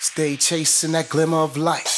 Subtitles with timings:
[0.00, 1.88] Stay chasing that glimmer of light.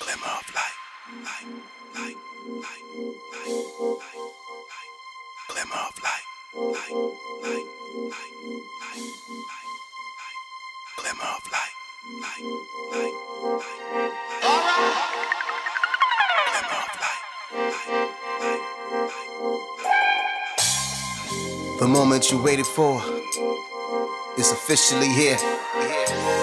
[0.00, 0.76] Glimmer of light.
[1.24, 1.46] Light,
[1.94, 2.84] light, light,
[3.32, 3.56] light,
[3.98, 4.20] light,
[4.68, 4.92] light.
[5.48, 6.26] Glimmer of light.
[6.54, 6.92] Light,
[7.42, 7.66] light,
[8.12, 8.32] light,
[8.82, 9.06] light,
[9.48, 9.68] light,
[10.18, 10.40] light.
[10.98, 11.74] Glimmer of light.
[12.22, 12.44] Light,
[12.92, 14.44] light, light, light.
[14.44, 14.96] All right.
[16.52, 17.24] Glimmer of light.
[17.72, 17.94] Light,
[18.42, 18.64] light,
[19.08, 19.32] light,
[19.84, 21.80] light.
[21.80, 23.02] The moment you waited for
[24.36, 25.38] is officially here.
[25.38, 26.41] Glimmer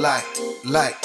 [0.00, 0.24] Light,
[0.64, 0.96] light.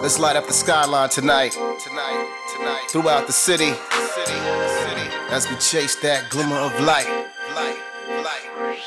[0.00, 1.50] Let's light up the skyline tonight.
[1.50, 2.86] Tonight, tonight.
[2.88, 3.72] Throughout the city.
[3.72, 4.38] City,
[4.78, 5.10] city.
[5.30, 7.08] As we chase that glimmer of light.
[7.56, 7.76] Light,
[8.22, 8.78] light.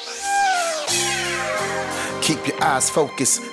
[2.22, 3.44] Keep your eyes focused.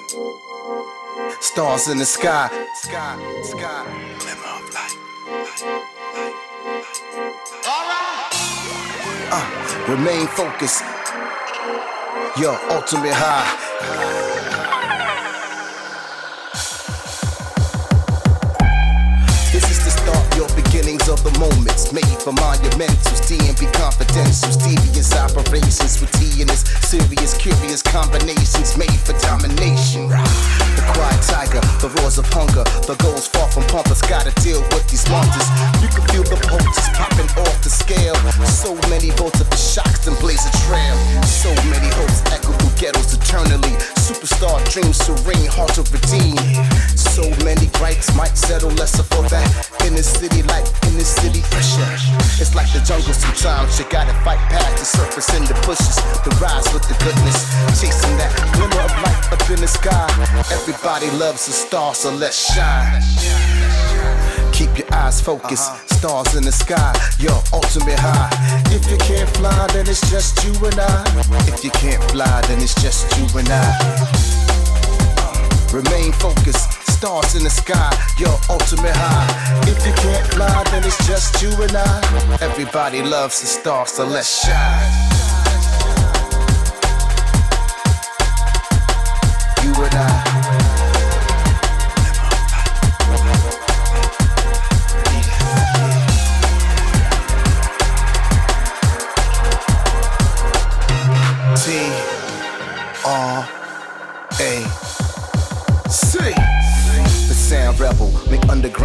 [1.41, 2.49] Stars in the sky.
[2.77, 3.85] Sky, sky.
[4.21, 4.97] Glimmer of light.
[7.67, 8.31] Alright.
[9.33, 9.47] Uh,
[9.91, 10.85] remain focused.
[12.39, 13.65] Your ultimate high.
[21.09, 27.37] Of the moments made for monumentals, DMV confidentials, devious operations with T and its serious,
[27.37, 30.09] curious combinations made for domination.
[30.09, 34.89] The quiet tiger, the roars of hunger, the goals far from pompous, gotta deal with
[34.89, 35.49] these monsters.
[35.85, 38.17] You can feel the pulses popping off the scale.
[38.49, 40.97] So many volts of the shocks and blaze a trail.
[41.25, 43.77] So many hopes echo through ghettos eternally.
[44.05, 46.37] Superstar dreams serene, hard to redeem.
[46.93, 49.49] So many gripes might settle lesser for that.
[49.87, 51.89] In the city life, in the city pressure.
[52.37, 53.79] It's like the jungle sometimes.
[53.79, 55.97] You gotta fight past the surface in the bushes.
[56.21, 57.49] The rise with the goodness.
[57.81, 60.05] Chasing that glimmer of light up in the sky.
[60.53, 63.01] Everybody loves a star, so let's shine.
[65.05, 68.31] Eyes focused, stars in the sky, your ultimate high.
[68.73, 71.05] If you can't fly, then it's just you and I.
[71.47, 73.69] If you can't fly, then it's just you and I.
[75.75, 79.61] Remain focused, stars in the sky, your ultimate high.
[79.69, 82.39] If you can't fly, then it's just you and I.
[82.41, 84.91] Everybody loves the star, so let's shine.
[89.63, 90.34] You and I.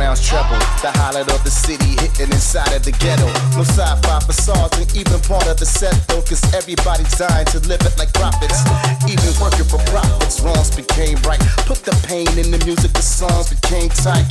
[0.09, 0.59] undergrounds treble.
[0.81, 3.27] The highlight of the city hitting inside of the ghetto.
[3.55, 7.81] No sci-fi facades and even part of the set though, cause everybody's dying to live
[7.81, 8.63] it like profits.
[9.05, 11.41] Even working for profits, wrongs became right.
[11.65, 14.25] Put the pain in the music, the songs became tight.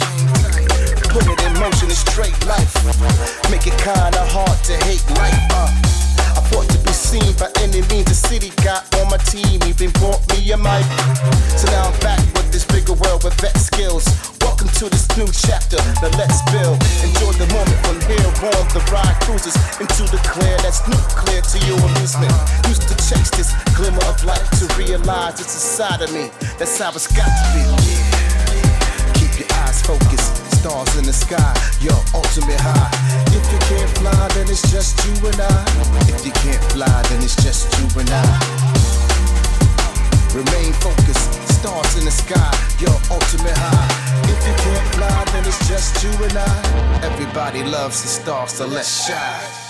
[1.11, 2.75] Put it in motion, it's straight life.
[3.51, 5.39] Make it kinda hard to hate life.
[5.53, 5.71] Uh.
[6.37, 8.07] I fought to be seen by any means.
[8.07, 10.87] The city got on my team, even bought me a mic.
[11.57, 14.38] So now I'm back with this bigger world with vet skills.
[14.59, 15.79] Welcome to this new chapter.
[16.03, 16.83] Now let's build.
[17.07, 18.67] Enjoy the moment from here on.
[18.75, 20.59] The ride cruises into the clear.
[20.67, 22.35] That's nuclear to your amusement.
[22.67, 26.35] Used to chase this glimmer of light to realize it's inside of me.
[26.59, 27.63] That's how it's got to be.
[29.23, 30.43] Keep your eyes focused.
[30.59, 32.91] Stars in the sky, your ultimate high.
[33.31, 35.63] If you can't fly, then it's just you and I.
[36.11, 38.27] If you can't fly, then it's just you and I.
[40.35, 42.51] Remain focused, stars in the sky,
[42.83, 44.08] your ultimate high.
[47.49, 49.68] Everybody loves the stars, so let's shine.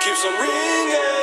[0.00, 1.17] keeps on ringing.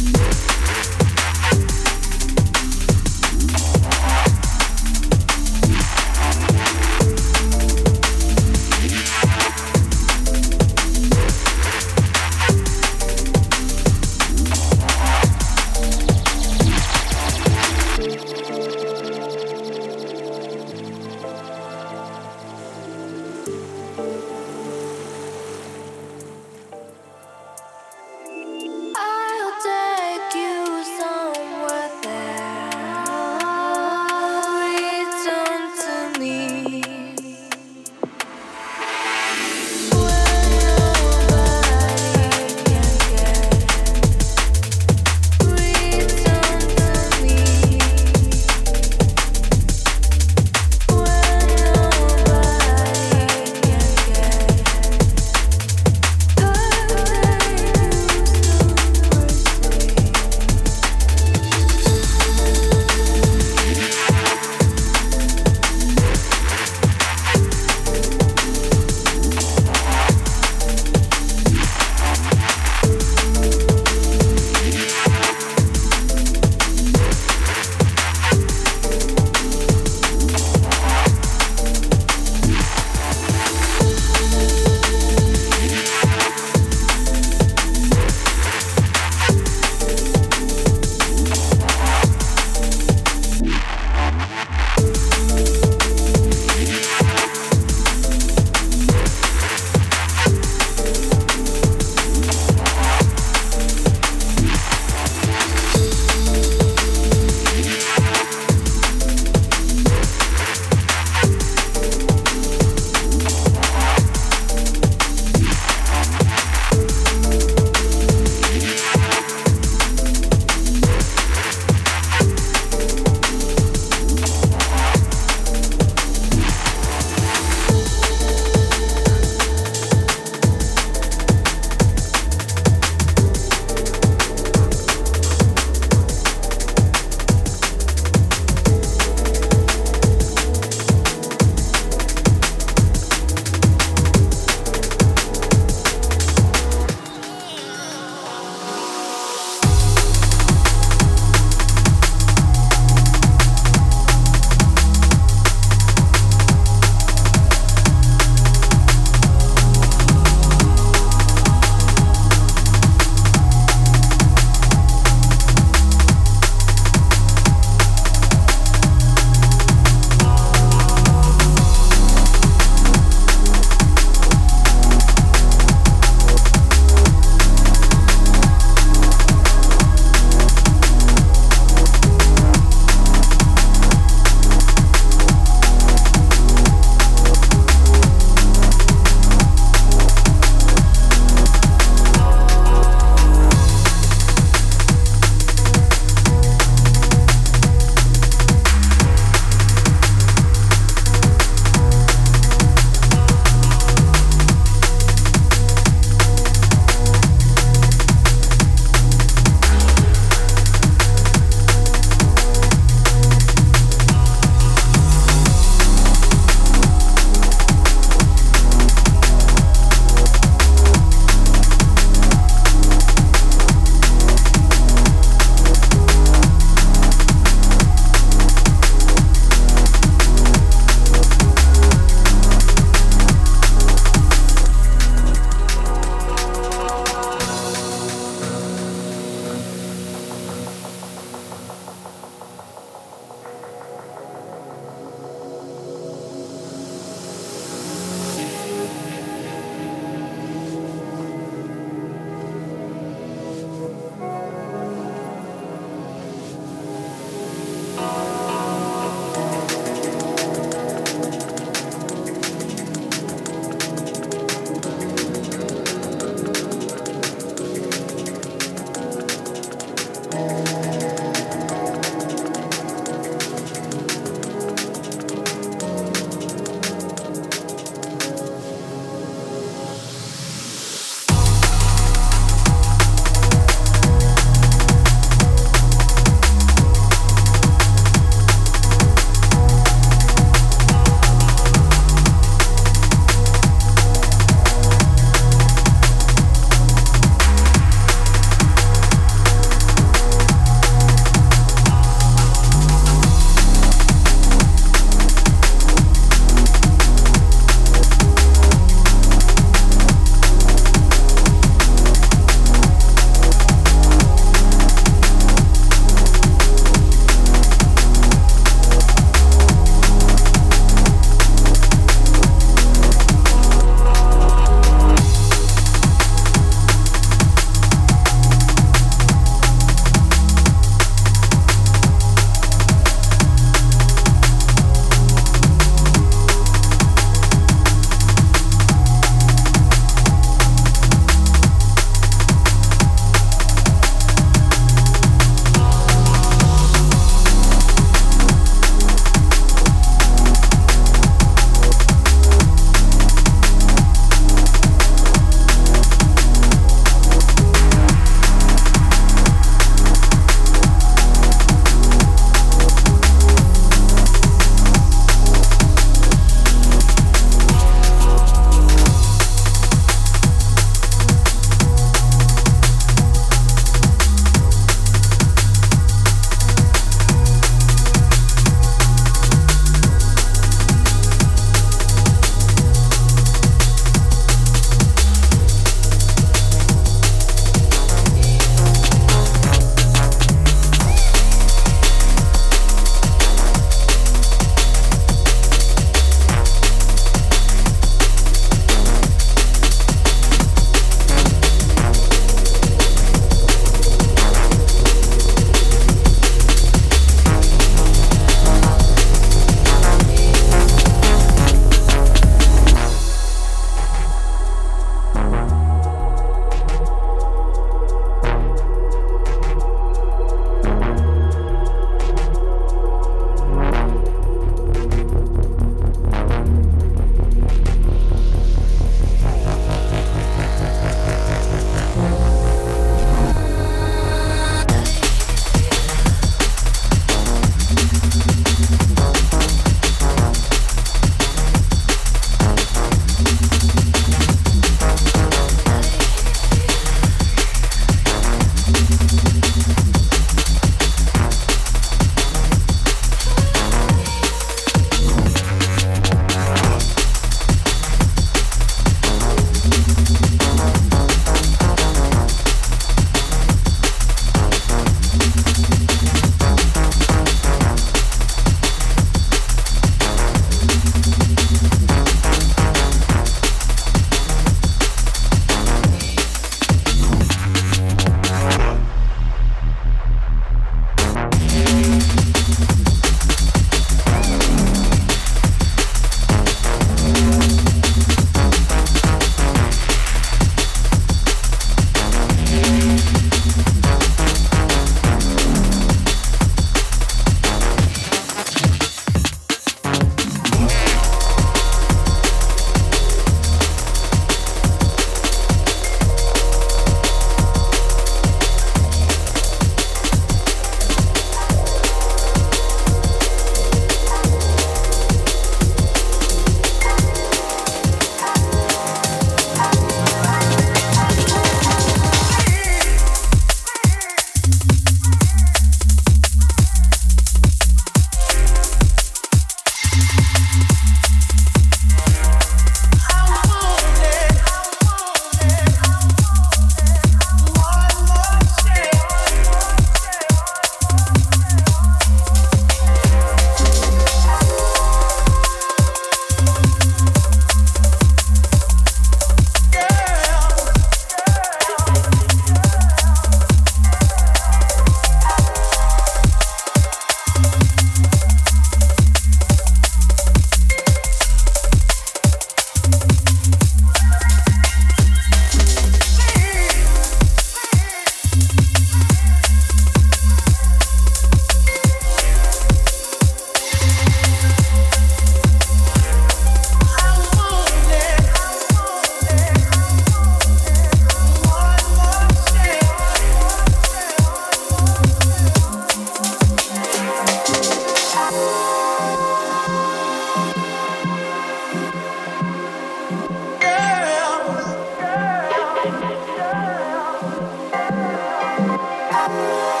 [599.51, 600.00] Bye.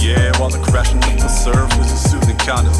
[0.00, 2.74] yeah, while the crashing into surf is a soothing kind of.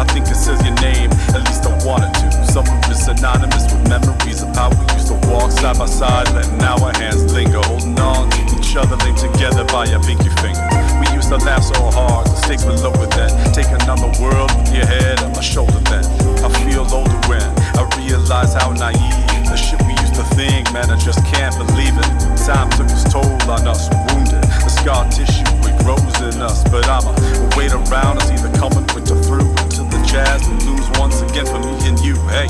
[0.00, 2.28] I think it says your name, at least I wanted to.
[2.48, 6.32] Some of it's synonymous with memories of how we used to walk side by side,
[6.32, 10.64] letting our hands linger, holding on to each other, linked together by a pinky finger.
[11.04, 13.30] We used to laugh so hard, the stakes were lower then.
[13.52, 16.04] Taking another world with your head on my shoulder then.
[16.40, 17.44] I feel older when
[17.76, 21.92] I realize how naive the shit we used to think, man, I just can't believe
[21.92, 22.08] it.
[22.40, 27.12] Time took its toll on us, wounded, the scar tissue rose in us, but I'ma
[27.56, 31.46] wait around and see the coming winter through until the jazz and blooms once again
[31.46, 32.16] for me and you.
[32.28, 32.48] Hey.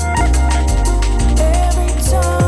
[1.39, 2.42] Every time.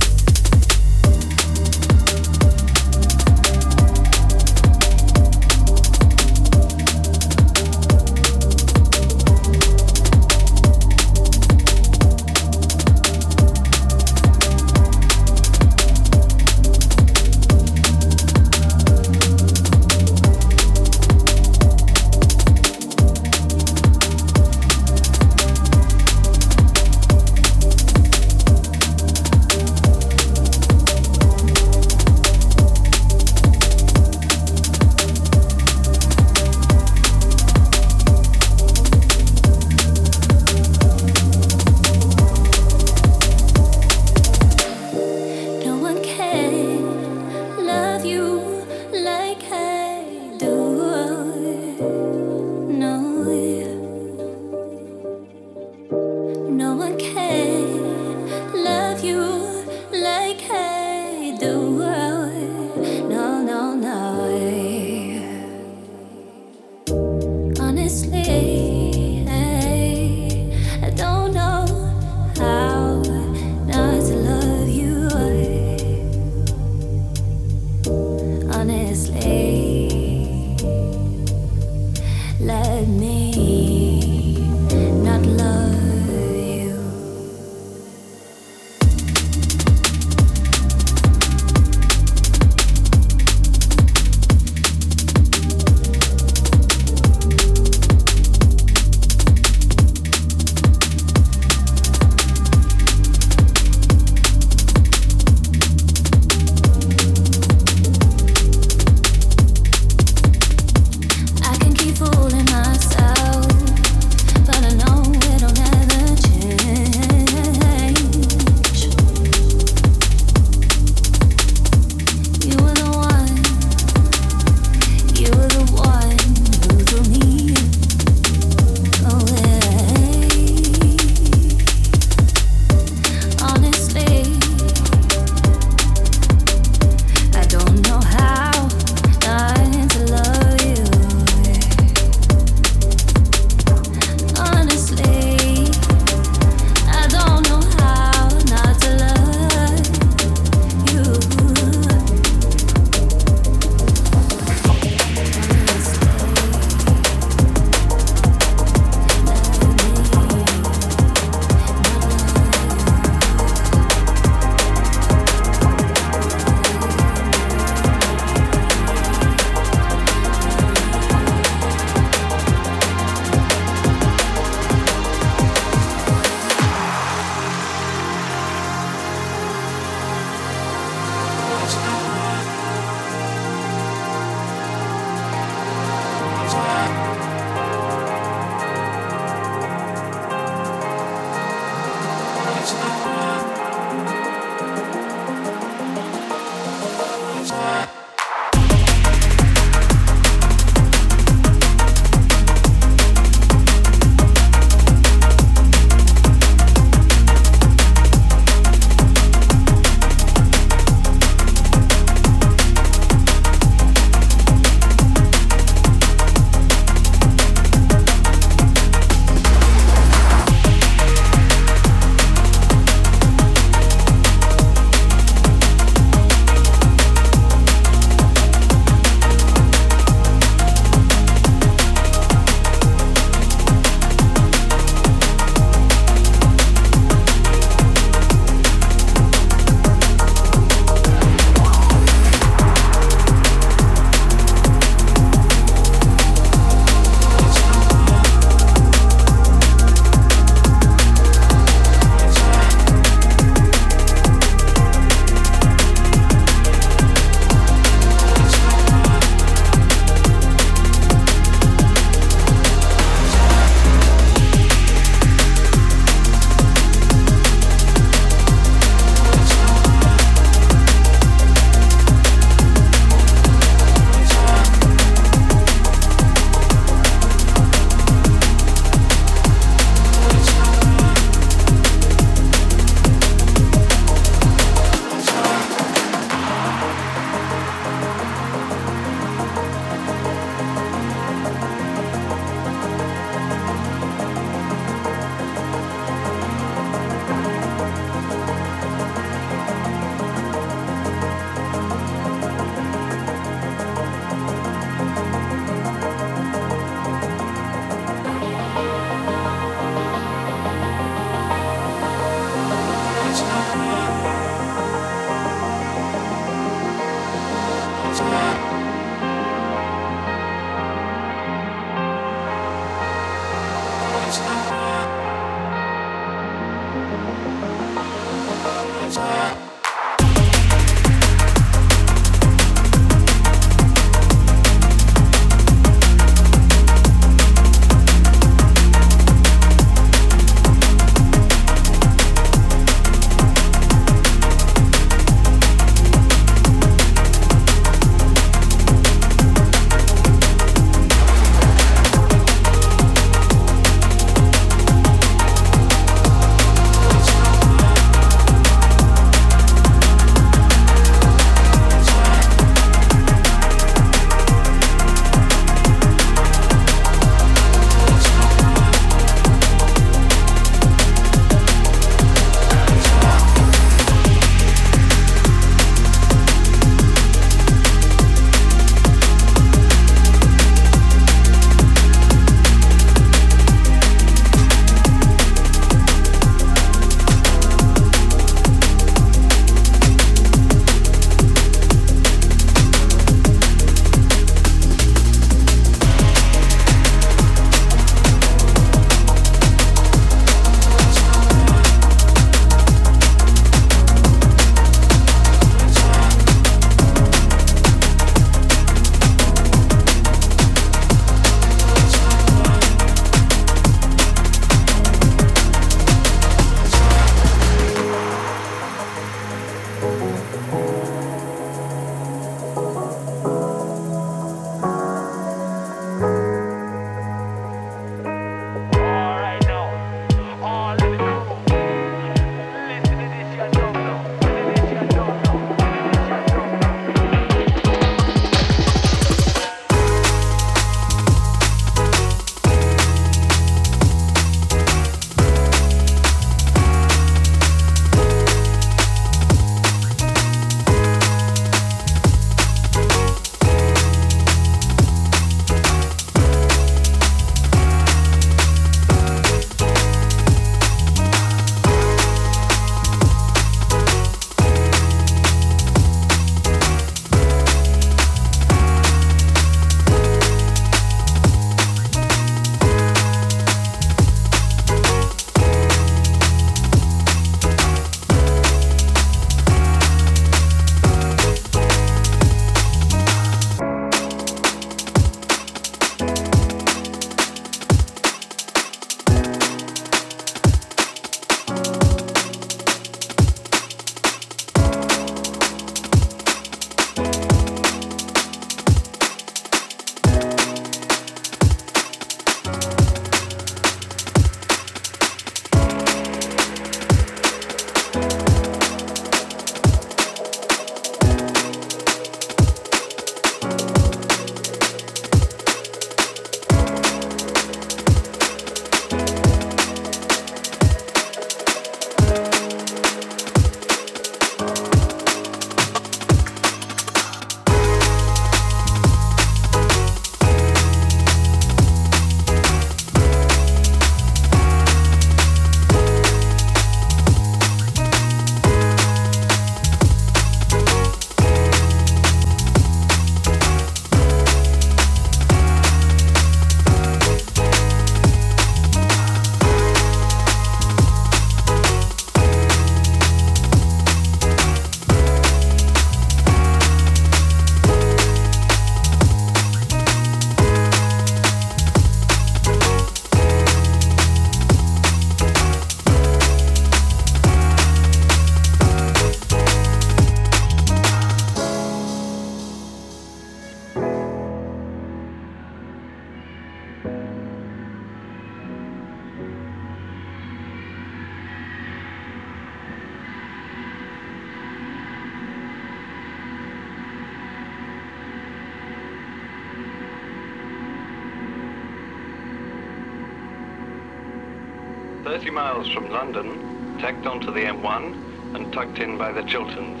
[599.42, 600.00] The Chilterns.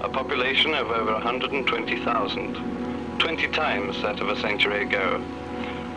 [0.00, 5.22] A population of over 120,000, 20 times that of a century ago.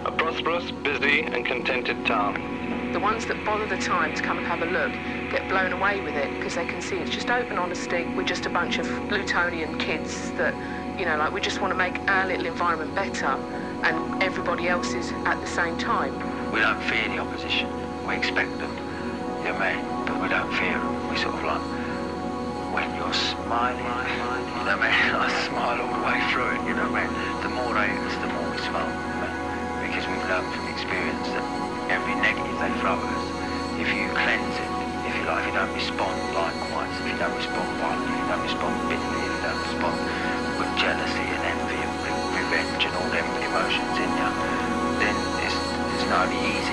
[0.05, 2.91] A prosperous, busy and contented town.
[2.93, 4.91] The ones that bother the time to come and have a look
[5.31, 8.05] get blown away with it because they can see it's just open honesty.
[8.15, 10.53] We're just a bunch of Lutonian kids that,
[10.99, 15.11] you know, like we just want to make our little environment better and everybody else's
[15.25, 16.13] at the same time.
[16.51, 17.67] We don't fear the opposition.
[18.05, 18.77] We expect them.
[19.43, 20.05] Yeah, man.
[20.05, 21.09] But we don't fear them.
[21.09, 21.78] We sort of like,
[22.73, 24.93] when you're smiling, you know, man,
[25.25, 27.09] I smile all the way through it, you know, man.
[27.41, 29.33] The more hit the more we smile, man.
[29.81, 31.45] Because we've learned from experience that
[31.89, 33.25] every negative they throw at us,
[33.81, 34.71] if you cleanse it,
[35.09, 38.27] if you like, if you don't respond likewise, if you don't respond violently, if you
[38.29, 39.97] don't respond bitterly, if you don't respond
[40.61, 41.93] with jealousy and envy and
[42.37, 44.29] revenge and all them emotions in you,
[45.01, 45.57] then it's,
[45.97, 46.68] it's not only easy,